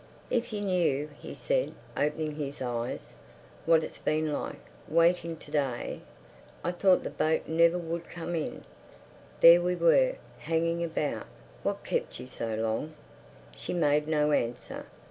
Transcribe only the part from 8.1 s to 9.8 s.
in. There we